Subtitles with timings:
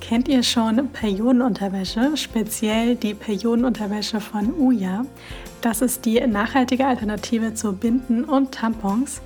[0.00, 5.04] Kennt ihr schon Periodenunterwäsche, speziell die Periodenunterwäsche von Uja?
[5.60, 9.20] Das ist die nachhaltige Alternative zu Binden und Tampons.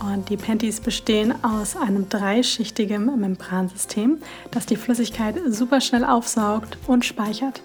[0.00, 4.18] Und die Panties bestehen aus einem dreischichtigen Membransystem,
[4.50, 7.62] das die Flüssigkeit super schnell aufsaugt und speichert.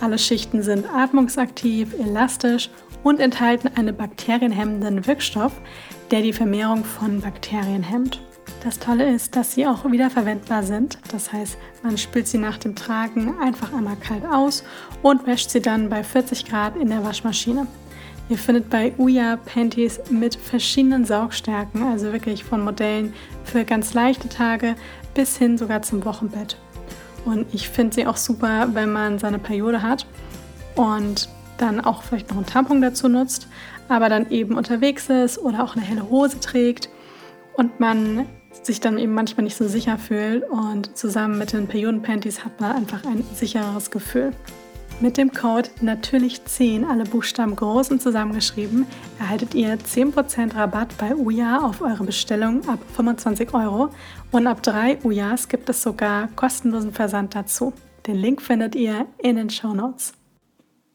[0.00, 2.70] Alle Schichten sind atmungsaktiv, elastisch
[3.02, 5.52] und enthalten einen bakterienhemmenden Wirkstoff,
[6.10, 8.20] der die Vermehrung von Bakterien hemmt.
[8.62, 10.98] Das Tolle ist, dass sie auch wiederverwendbar sind.
[11.10, 14.64] Das heißt, man spült sie nach dem Tragen einfach einmal kalt aus
[15.02, 17.66] und wäscht sie dann bei 40 Grad in der Waschmaschine.
[18.28, 24.28] Ihr findet bei Uya Panties mit verschiedenen Saugstärken, also wirklich von Modellen für ganz leichte
[24.28, 24.76] Tage
[25.14, 26.56] bis hin sogar zum Wochenbett.
[27.24, 30.06] Und ich finde sie auch super, wenn man seine Periode hat
[30.76, 33.48] und dann auch vielleicht noch einen Tampon dazu nutzt,
[33.88, 36.90] aber dann eben unterwegs ist oder auch eine helle Hose trägt
[37.54, 38.26] und man
[38.62, 42.76] sich dann eben manchmal nicht so sicher fühlt und zusammen mit den Periodenpanties hat man
[42.76, 44.32] einfach ein sichereres Gefühl.
[45.00, 48.86] Mit dem Code natürlich 10, alle Buchstaben groß und zusammengeschrieben,
[49.18, 53.88] erhaltet ihr 10% Rabatt bei Uja auf eure Bestellung ab 25 Euro
[54.30, 57.72] und ab 3 Ujas gibt es sogar kostenlosen Versand dazu.
[58.06, 60.12] Den Link findet ihr in den Show Notes.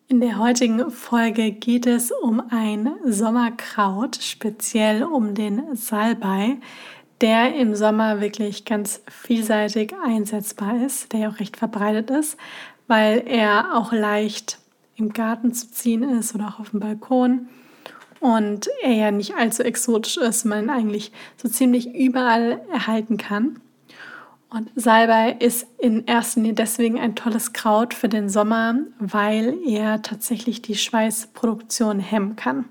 [0.08, 6.58] In der heutigen Folge geht es um ein Sommerkraut, speziell um den Salbei
[7.26, 12.38] der im Sommer wirklich ganz vielseitig einsetzbar ist, der ja auch recht verbreitet ist,
[12.86, 14.60] weil er auch leicht
[14.96, 17.48] im Garten zu ziehen ist oder auch auf dem Balkon
[18.20, 23.60] und er ja nicht allzu exotisch ist, man ihn eigentlich so ziemlich überall erhalten kann.
[24.52, 30.04] Und Salbei ist in erster Linie deswegen ein tolles Kraut für den Sommer, weil er
[30.04, 32.66] tatsächlich die Schweißproduktion hemmen kann.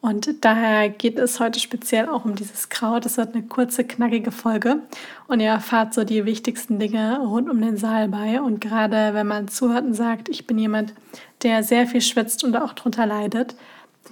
[0.00, 3.06] Und daher geht es heute speziell auch um dieses Kraut.
[3.06, 4.80] Es wird eine kurze, knackige Folge
[5.26, 8.40] und ihr erfahrt so die wichtigsten Dinge rund um den Salbei.
[8.40, 10.94] Und gerade wenn man zuhört und sagt, ich bin jemand,
[11.42, 13.56] der sehr viel schwitzt und auch darunter leidet,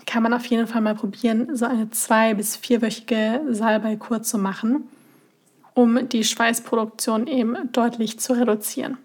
[0.07, 4.89] kann man auf jeden Fall mal probieren, so eine zwei- bis vierwöchige Salbeikur zu machen,
[5.75, 8.99] um die Schweißproduktion eben deutlich zu reduzieren.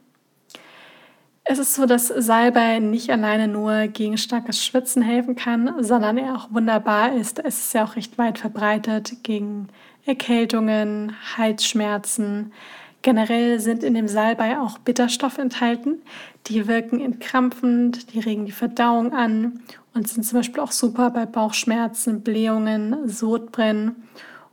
[1.52, 6.36] Es ist so, dass Salbei nicht alleine nur gegen starkes Schwitzen helfen kann, sondern er
[6.36, 7.40] auch wunderbar ist.
[7.44, 9.68] Es ist ja auch recht weit verbreitet gegen
[10.06, 12.54] Erkältungen, Halsschmerzen.
[13.02, 16.04] Generell sind in dem Salbei auch Bitterstoffe enthalten.
[16.46, 19.62] Die wirken entkrampfend, die regen die Verdauung an
[19.96, 23.96] und sind zum Beispiel auch super bei Bauchschmerzen, Blähungen, Sodbrennen.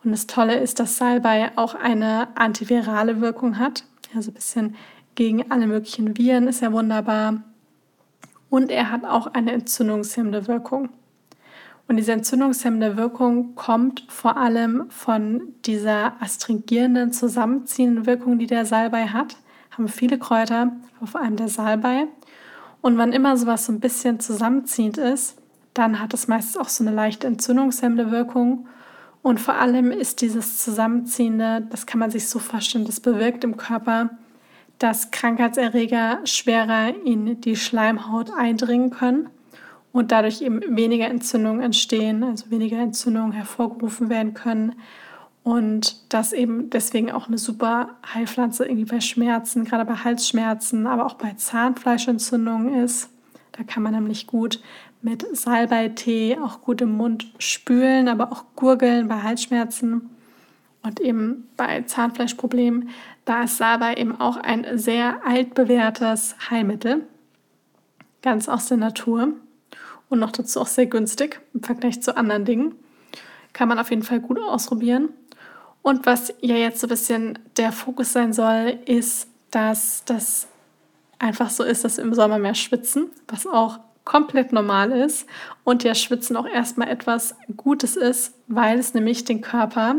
[0.03, 3.85] Und das Tolle ist, dass Salbei auch eine antivirale Wirkung hat,
[4.15, 4.77] also ein bisschen
[5.17, 7.43] gegen alle möglichen Viren ist er wunderbar.
[8.49, 10.91] Und er hat auch eine entzündungshemmende Wirkung.
[11.89, 19.07] Und diese entzündungshemmende Wirkung kommt vor allem von dieser astringierenden, zusammenziehenden Wirkung, die der Salbei
[19.07, 19.37] hat.
[19.71, 20.73] Haben viele Kräuter,
[21.05, 22.07] vor allem der Salbei.
[22.81, 25.37] Und wann immer sowas so ein bisschen zusammenziehend ist,
[25.75, 28.69] dann hat es meistens auch so eine leichte entzündungshemmende Wirkung.
[29.23, 33.57] Und vor allem ist dieses Zusammenziehende, das kann man sich so vorstellen, das bewirkt im
[33.57, 34.11] Körper
[34.79, 39.29] dass Krankheitserreger schwerer in die Schleimhaut eindringen können
[39.93, 44.75] und dadurch eben weniger Entzündungen entstehen, also weniger Entzündungen hervorgerufen werden können.
[45.43, 51.07] Und das eben deswegen auch eine super Heilpflanze irgendwie bei Schmerzen, gerade bei Halsschmerzen, aber
[51.07, 53.11] auch bei Zahnfleischentzündungen ist.
[53.53, 54.61] Da kann man nämlich gut
[55.03, 60.11] mit Salbeitee auch gut im Mund spülen, aber auch gurgeln bei Halsschmerzen.
[60.87, 62.91] Und eben bei Zahnfleischproblemen,
[63.25, 67.05] da ist Salbei eben auch ein sehr altbewährtes Heilmittel,
[68.23, 69.33] ganz aus der Natur
[70.09, 72.77] und noch dazu auch sehr günstig im Vergleich zu anderen Dingen.
[73.53, 75.09] Kann man auf jeden Fall gut ausprobieren.
[75.83, 80.47] Und was ja jetzt so ein bisschen der Fokus sein soll, ist, dass das
[81.19, 85.29] einfach so ist, dass wir im Sommer mehr schwitzen, was auch komplett normal ist
[85.65, 89.97] und ja Schwitzen auch erstmal etwas Gutes ist, weil es nämlich den Körper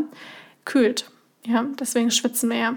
[0.68, 1.10] kühlt.
[1.44, 2.76] Ja, deswegen schwitzen wir.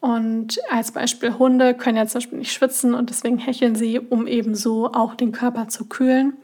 [0.00, 4.26] Und als Beispiel Hunde können ja zum Beispiel nicht schwitzen und deswegen hecheln sie, um
[4.26, 6.34] eben so auch den Körper zu kühlen.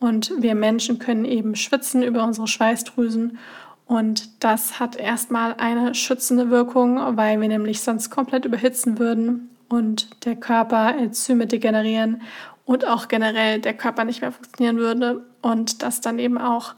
[0.00, 3.38] Und wir Menschen können eben schwitzen über unsere Schweißdrüsen.
[3.86, 10.24] Und das hat erstmal eine schützende Wirkung, weil wir nämlich sonst komplett überhitzen würden und
[10.24, 12.22] der Körper Enzyme degenerieren
[12.64, 16.74] und auch generell der Körper nicht mehr funktionieren würde und das dann eben auch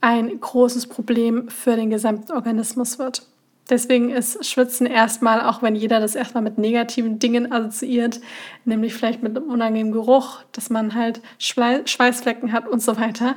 [0.00, 3.26] ein großes Problem für den gesamten Organismus wird.
[3.70, 8.20] Deswegen ist Schwitzen erstmal, auch wenn jeder das erstmal mit negativen Dingen assoziiert,
[8.64, 13.36] nämlich vielleicht mit einem unangenehmen Geruch, dass man halt Schweißflecken hat und so weiter,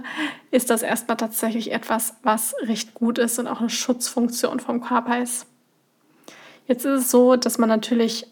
[0.52, 5.22] ist das erstmal tatsächlich etwas, was recht gut ist und auch eine Schutzfunktion vom Körper
[5.22, 5.48] ist.
[6.66, 8.26] Jetzt ist es so, dass man natürlich,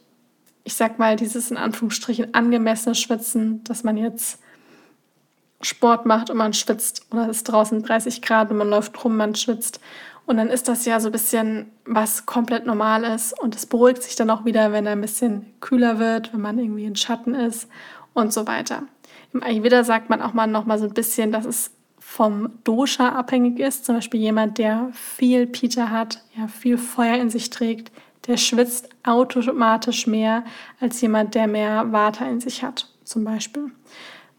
[0.63, 4.39] ich sag mal, dieses in Anführungsstrichen angemessene Schwitzen, dass man jetzt
[5.61, 9.17] Sport macht und man schwitzt oder es ist draußen 30 Grad und man läuft rum,
[9.17, 9.79] man schwitzt
[10.25, 14.15] und dann ist das ja so ein bisschen was komplett Normales und es beruhigt sich
[14.15, 17.67] dann auch wieder, wenn er ein bisschen kühler wird, wenn man irgendwie in Schatten ist
[18.13, 18.83] und so weiter.
[19.33, 23.09] Im Ayurveda sagt man auch mal noch mal so ein bisschen, dass es vom Dosha
[23.09, 23.85] abhängig ist.
[23.85, 27.91] Zum Beispiel jemand, der viel Pita hat, ja, viel Feuer in sich trägt,
[28.27, 30.43] der schwitzt automatisch mehr
[30.79, 33.71] als jemand, der mehr Vata in sich hat, zum Beispiel.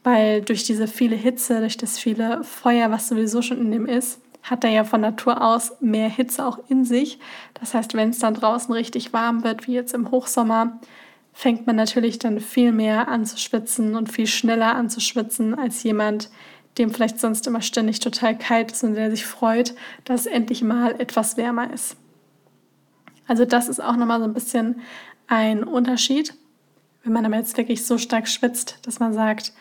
[0.02, 4.20] Weil durch diese viele Hitze, durch das viele Feuer, was sowieso schon in dem ist,
[4.42, 7.18] hat er ja von Natur aus mehr Hitze auch in sich.
[7.54, 10.80] Das heißt, wenn es dann draußen richtig warm wird, wie jetzt im Hochsommer,
[11.32, 15.58] fängt man natürlich dann viel mehr an zu schwitzen und viel schneller an zu schwitzen
[15.58, 16.30] als jemand,
[16.78, 19.74] dem vielleicht sonst immer ständig total kalt ist und der sich freut,
[20.04, 21.96] dass es endlich mal etwas wärmer ist.
[23.26, 24.80] Also das ist auch nochmal so ein bisschen
[25.26, 26.34] ein Unterschied,
[27.04, 29.52] wenn man aber jetzt wirklich so stark schwitzt, dass man sagt,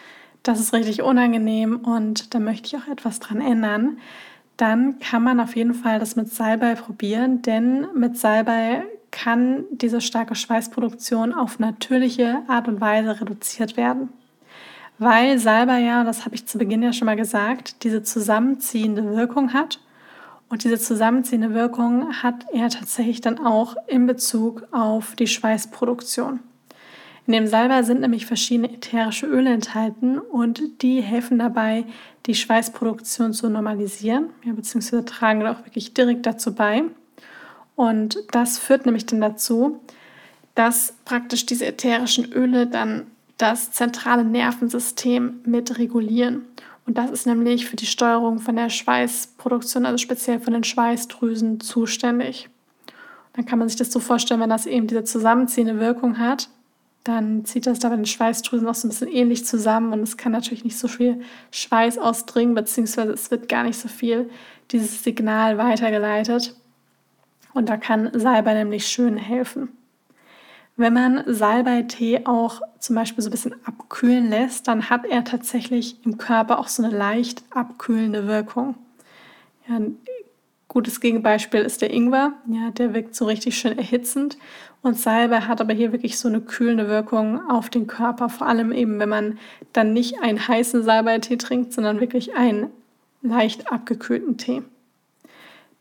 [0.44, 3.97] das ist richtig unangenehm und da möchte ich auch etwas dran ändern,
[4.57, 10.01] dann kann man auf jeden Fall das mit Salbei probieren, denn mit Salbei kann diese
[10.01, 14.09] starke Schweißproduktion auf natürliche Art und Weise reduziert werden.
[14.97, 19.53] Weil Salbei ja, das habe ich zu Beginn ja schon mal gesagt, diese zusammenziehende Wirkung
[19.53, 19.80] hat.
[20.50, 26.39] Und diese zusammenziehende Wirkung hat er tatsächlich dann auch in Bezug auf die Schweißproduktion.
[27.30, 31.86] In dem Salbei sind nämlich verschiedene ätherische Öle enthalten und die helfen dabei,
[32.26, 36.86] die Schweißproduktion zu normalisieren, ja, beziehungsweise tragen auch wirklich direkt dazu bei.
[37.76, 39.80] Und das führt nämlich dann dazu,
[40.56, 43.06] dass praktisch diese ätherischen Öle dann
[43.38, 46.48] das zentrale Nervensystem mit regulieren.
[46.88, 51.60] Und das ist nämlich für die Steuerung von der Schweißproduktion, also speziell von den Schweißdrüsen,
[51.60, 52.50] zuständig.
[53.34, 56.50] Dann kann man sich das so vorstellen, wenn das eben diese zusammenziehende Wirkung hat,
[57.04, 60.18] dann zieht das da bei den Schweißdrüsen auch so ein bisschen ähnlich zusammen und es
[60.18, 64.30] kann natürlich nicht so viel Schweiß ausdringen, beziehungsweise es wird gar nicht so viel
[64.72, 66.56] dieses Signal weitergeleitet.
[67.54, 69.69] Und da kann Salbei nämlich schön helfen.
[70.75, 75.98] Wenn man Salbei-Tee auch zum Beispiel so ein bisschen abkühlen lässt, dann hat er tatsächlich
[76.06, 78.75] im Körper auch so eine leicht abkühlende Wirkung.
[79.68, 79.80] Ja,
[80.69, 82.31] gutes Gegenbeispiel ist der Ingwer.
[82.48, 84.38] Ja, der wirkt so richtig schön erhitzend
[84.81, 88.71] und Salbei hat aber hier wirklich so eine kühlende Wirkung auf den Körper, vor allem
[88.71, 89.38] eben, wenn man
[89.74, 92.68] dann nicht einen heißen Salbeitee trinkt, sondern wirklich einen
[93.21, 94.62] leicht abgekühlten Tee.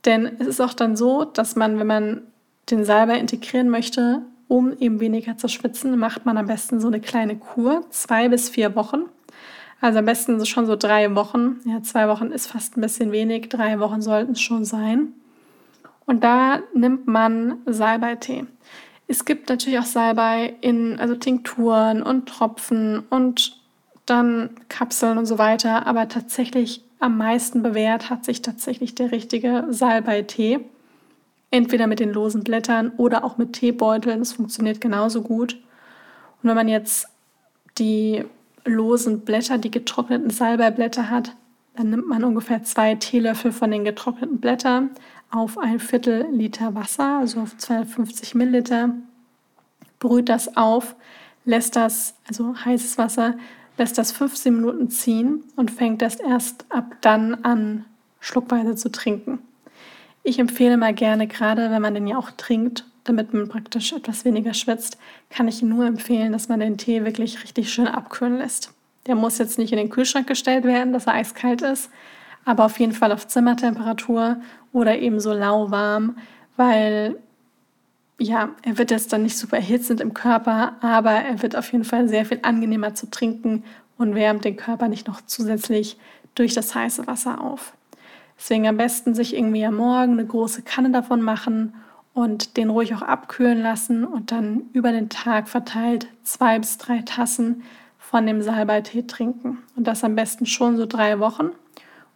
[0.05, 2.23] Denn es ist auch dann so, dass man, wenn man
[2.71, 7.01] den Salbei integrieren möchte, um eben weniger zu schwitzen, macht man am besten so eine
[7.01, 9.05] kleine Kur, zwei bis vier Wochen.
[9.81, 11.61] Also am besten schon so drei Wochen.
[11.65, 15.13] Ja, zwei Wochen ist fast ein bisschen wenig, drei Wochen sollten es schon sein.
[16.05, 18.47] Und da nimmt man Salbeitee.
[19.07, 23.59] Es gibt natürlich auch Salbei in also Tinkturen und Tropfen und
[24.07, 29.67] dann Kapseln und so weiter, aber tatsächlich am meisten bewährt hat sich tatsächlich der richtige
[29.69, 30.61] Salbei-Tee.
[31.51, 34.19] Entweder mit den losen Blättern oder auch mit Teebeuteln.
[34.19, 35.55] Das funktioniert genauso gut.
[36.43, 37.09] Und wenn man jetzt
[37.79, 38.25] die
[38.69, 41.35] losen Blätter, die getrockneten Salbeiblätter hat,
[41.77, 44.91] dann nimmt man ungefähr zwei Teelöffel von den getrockneten Blättern,
[45.31, 48.95] auf ein Viertel Liter Wasser, also auf 250 Milliliter,
[49.99, 50.97] brüht das auf,
[51.45, 53.37] lässt das, also heißes Wasser,
[53.77, 57.85] lässt das 15 Minuten ziehen und fängt das erst ab dann an,
[58.21, 59.39] schluckweise zu trinken.
[60.23, 64.25] Ich empfehle mal gerne, gerade wenn man den ja auch trinkt, damit man praktisch etwas
[64.25, 64.99] weniger schwitzt,
[65.31, 68.73] kann ich nur empfehlen, dass man den Tee wirklich richtig schön abkühlen lässt.
[69.07, 71.91] Der muss jetzt nicht in den Kühlschrank gestellt werden, dass er eiskalt ist,
[72.45, 74.37] aber auf jeden Fall auf Zimmertemperatur
[74.73, 76.17] oder eben so lauwarm,
[76.57, 77.19] weil
[78.21, 81.85] ja, er wird jetzt dann nicht super erhitzend im Körper, aber er wird auf jeden
[81.85, 83.65] Fall sehr viel angenehmer zu trinken
[83.97, 85.99] und wärmt den Körper nicht noch zusätzlich
[86.35, 87.75] durch das heiße Wasser auf.
[88.39, 91.75] Deswegen am besten sich irgendwie am Morgen eine große Kanne davon machen
[92.19, 97.03] und den ruhig auch abkühlen lassen und dann über den Tag verteilt zwei bis drei
[97.03, 97.63] Tassen
[97.97, 99.59] von dem Salbeitee trinken.
[99.77, 101.51] Und das am besten schon so drei Wochen.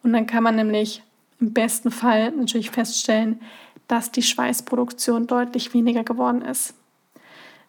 [0.02, 1.04] Und dann kann man nämlich
[1.38, 3.40] im besten Fall natürlich feststellen,
[3.87, 6.75] dass die Schweißproduktion deutlich weniger geworden ist.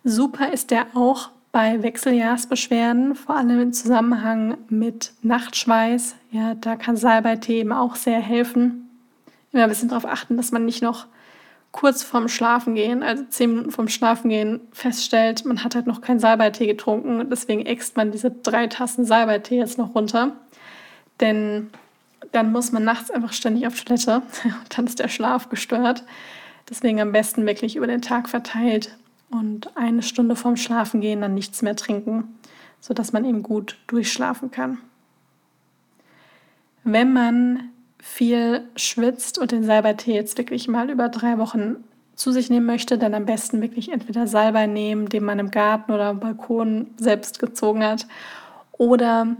[0.03, 6.15] Super ist der auch bei Wechseljahrsbeschwerden, vor allem im Zusammenhang mit Nachtschweiß.
[6.31, 8.89] Ja, da kann Salbeitee eben auch sehr helfen.
[9.51, 11.05] Immer ein bisschen darauf achten, dass man nicht noch
[11.73, 16.67] kurz vorm Schlafengehen, also zehn Minuten vorm Schlafengehen, feststellt, man hat halt noch keinen Salbeitee
[16.67, 17.27] getrunken.
[17.29, 20.33] Deswegen äxt man diese drei Tassen Salbeitee jetzt noch runter.
[21.19, 21.71] Denn
[22.31, 24.21] dann muss man nachts einfach ständig auf Toilette
[24.75, 26.05] dann ist der Schlaf gestört.
[26.69, 28.95] Deswegen am besten wirklich über den Tag verteilt
[29.31, 32.39] und eine Stunde vorm Schlafengehen dann nichts mehr trinken,
[32.79, 34.77] sodass man eben gut durchschlafen kann.
[36.83, 37.72] Wenn man
[38.03, 41.77] viel schwitzt und den Salbeitee jetzt wirklich mal über drei Wochen
[42.15, 45.93] zu sich nehmen möchte, dann am besten wirklich entweder Salbei nehmen, den man im Garten
[45.93, 48.05] oder am Balkon selbst gezogen hat,
[48.73, 49.37] oder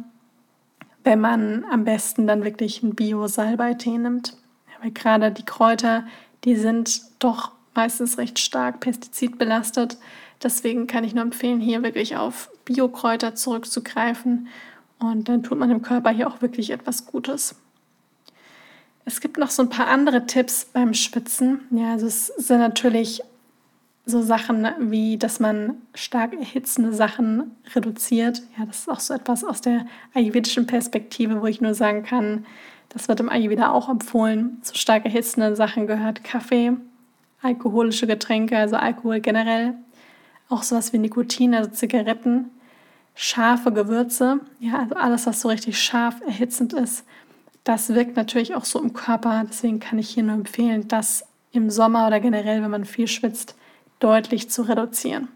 [1.04, 4.38] wenn man am besten dann wirklich einen Bio-Salbeitee nimmt.
[4.82, 6.06] Weil gerade die Kräuter,
[6.46, 9.98] die sind doch meistens recht stark pestizidbelastet.
[10.42, 14.48] Deswegen kann ich nur empfehlen, hier wirklich auf Biokräuter zurückzugreifen.
[15.00, 17.56] Und dann tut man dem Körper hier auch wirklich etwas Gutes.
[19.06, 21.62] Es gibt noch so ein paar andere Tipps beim Schwitzen.
[21.72, 23.22] Ja, also es sind natürlich
[24.06, 28.42] so Sachen wie, dass man stark erhitzende Sachen reduziert.
[28.58, 32.46] Ja, das ist auch so etwas aus der ayurvedischen Perspektive, wo ich nur sagen kann,
[32.90, 34.60] das wird im Ayurveda auch empfohlen.
[34.62, 36.74] Zu stark erhitzenden Sachen gehört Kaffee,
[37.42, 39.74] alkoholische Getränke, also Alkohol generell,
[40.50, 42.52] auch sowas wie Nikotin, also Zigaretten,
[43.16, 47.06] scharfe Gewürze, ja, also alles, was so richtig scharf erhitzend ist,
[47.64, 49.44] das wirkt natürlich auch so im Körper.
[49.48, 53.56] Deswegen kann ich hier nur empfehlen, das im Sommer oder generell, wenn man viel schwitzt,
[54.00, 55.28] deutlich zu reduzieren.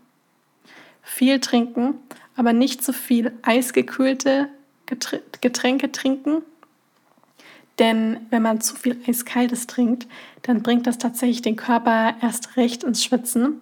[1.01, 1.95] Viel trinken,
[2.35, 4.49] aber nicht zu viel eisgekühlte
[5.41, 6.43] Getränke trinken.
[7.79, 10.07] Denn wenn man zu viel Eiskaltes trinkt,
[10.41, 13.61] dann bringt das tatsächlich den Körper erst recht ins Schwitzen,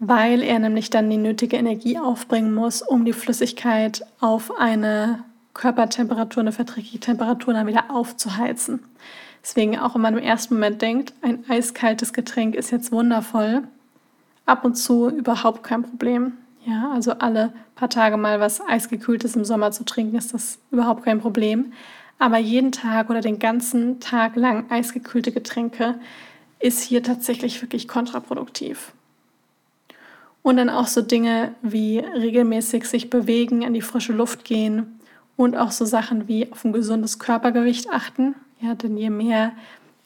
[0.00, 6.40] weil er nämlich dann die nötige Energie aufbringen muss, um die Flüssigkeit auf eine Körpertemperatur,
[6.40, 8.80] eine verträgliche Temperatur dann wieder aufzuheizen.
[9.42, 13.62] Deswegen auch wenn man im ersten Moment denkt, ein eiskaltes Getränk ist jetzt wundervoll,
[14.46, 16.32] ab und zu überhaupt kein Problem.
[16.64, 21.04] Ja, also alle paar Tage mal was eisgekühltes im Sommer zu trinken, ist das überhaupt
[21.04, 21.72] kein Problem.
[22.18, 25.96] Aber jeden Tag oder den ganzen Tag lang eisgekühlte Getränke
[26.60, 28.92] ist hier tatsächlich wirklich kontraproduktiv.
[30.42, 35.00] Und dann auch so Dinge wie regelmäßig sich bewegen, in die frische Luft gehen,
[35.42, 38.34] und auch so Sachen wie auf ein gesundes Körpergewicht achten.
[38.60, 39.52] Ja, denn je mehr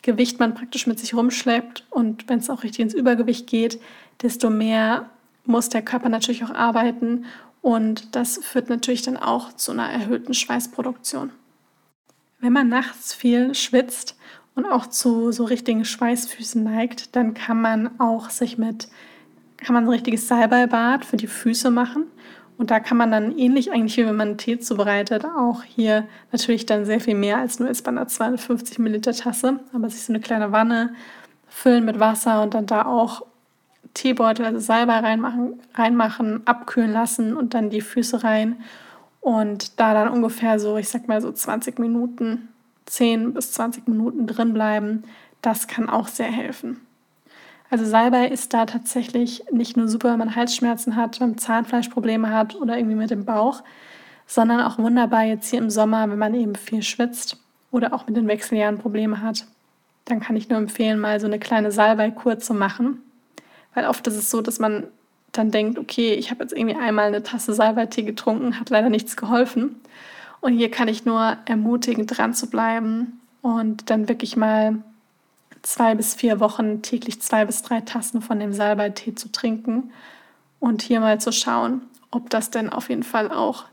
[0.03, 3.81] Gewicht man praktisch mit sich rumschleppt und wenn es auch richtig ins Übergewicht geht,
[4.23, 5.11] desto mehr
[5.45, 7.27] muss der Körper natürlich auch arbeiten
[7.61, 11.31] und das führt natürlich dann auch zu einer erhöhten Schweißproduktion.
[12.41, 14.17] Wenn man nachts viel schwitzt
[14.55, 18.89] und auch zu so richtigen Schweißfüßen neigt, dann kann man auch sich mit
[19.59, 22.05] kann man ein richtiges Salbeibad für die Füße machen
[22.59, 26.67] und da kann man dann ähnlich eigentlich wie wenn man Tee zubereitet, auch hier natürlich
[26.67, 30.13] dann sehr viel mehr als nur ist bei einer 250 Milliliter Tasse, aber sich so
[30.13, 30.95] eine kleine Wanne
[31.49, 33.23] füllen mit Wasser und dann da auch
[33.95, 38.57] Teebeutel, also Salbei reinmachen, reinmachen, abkühlen lassen und dann die Füße rein
[39.21, 42.49] und da dann ungefähr so, ich sag mal so 20 Minuten,
[42.87, 45.03] 10 bis 20 Minuten drin bleiben.
[45.43, 46.86] Das kann auch sehr helfen.
[47.71, 52.31] Also Salbei ist da tatsächlich nicht nur super, wenn man Halsschmerzen hat, wenn man Zahnfleischprobleme
[52.31, 53.63] hat oder irgendwie mit dem Bauch,
[54.27, 57.39] sondern auch wunderbar jetzt hier im Sommer, wenn man eben viel schwitzt
[57.71, 59.47] oder auch mit den Wechseljahren Probleme hat.
[60.05, 63.03] Dann kann ich nur empfehlen, mal so eine kleine Salbeikur zu machen.
[63.75, 64.85] Weil oft ist es so, dass man
[65.33, 69.17] dann denkt, okay, ich habe jetzt irgendwie einmal eine Tasse Salbeitee getrunken, hat leider nichts
[69.17, 69.77] geholfen.
[70.41, 74.77] Und hier kann ich nur ermutigen, dran zu bleiben und dann wirklich mal
[75.67, 79.91] zwei bis vier Wochen täglich zwei bis drei Tassen von dem Salbeitee zu trinken
[80.61, 81.83] und hier mal zu schauen,
[82.13, 83.65] ob das denn auf jeden Fall auch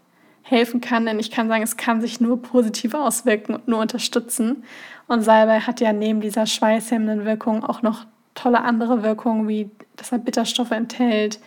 [0.42, 1.06] helfen kann.
[1.06, 4.64] Denn ich kann sagen, es kann sich nur positiv auswirken und nur unterstützen.
[5.08, 10.12] Und Salbei hat ja neben dieser schweißhemmenden Wirkung auch noch tolle andere Wirkungen, wie dass
[10.12, 11.40] er Bitterstoffe enthält,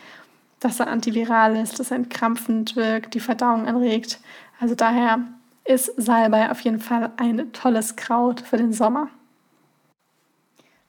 [0.61, 4.21] dass er antiviral ist, dass er entkrampfend wirkt, die Verdauung anregt.
[4.61, 5.19] Also daher
[5.65, 9.09] ist Salbei auf jeden Fall ein tolles Kraut für den Sommer.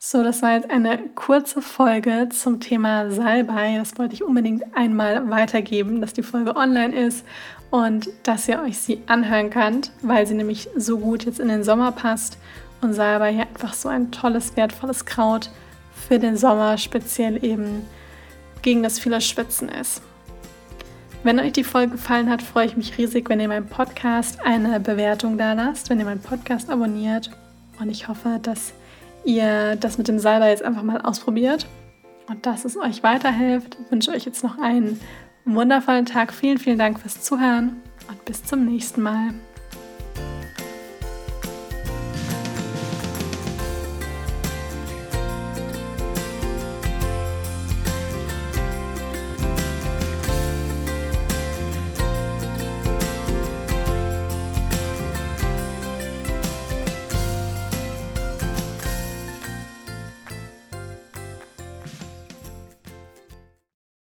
[0.01, 3.79] So, das war jetzt eine kurze Folge zum Thema Salbei.
[3.79, 7.27] Das wollte ich unbedingt einmal weitergeben, dass die Folge online ist
[7.73, 11.65] und dass ihr euch sie anhören könnt, weil sie nämlich so gut jetzt in den
[11.65, 12.39] Sommer passt
[12.81, 15.51] und Salbei hier einfach so ein tolles, wertvolles Kraut
[15.93, 17.85] für den Sommer, speziell eben
[18.63, 20.01] gegen das viele Schwitzen ist.
[21.25, 24.79] Wenn euch die Folge gefallen hat, freue ich mich riesig, wenn ihr meinem Podcast eine
[24.79, 27.33] Bewertung da lasst, wenn ihr meinen Podcast abonniert
[27.81, 28.73] und ich hoffe, dass
[29.29, 31.67] ihr das mit dem Salbei jetzt einfach mal ausprobiert
[32.29, 33.77] und dass es euch weiterhilft.
[33.85, 34.99] Ich wünsche euch jetzt noch einen
[35.45, 36.33] wundervollen Tag.
[36.33, 37.77] Vielen, vielen Dank fürs Zuhören
[38.09, 39.35] und bis zum nächsten Mal.